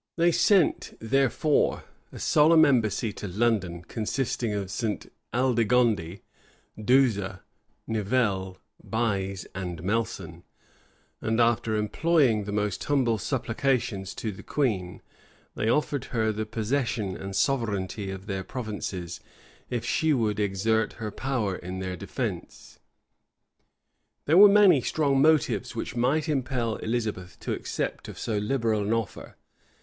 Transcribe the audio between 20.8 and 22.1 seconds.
her power in their